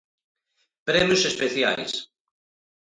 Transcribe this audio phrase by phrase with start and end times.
[0.87, 1.91] Premios Especiais.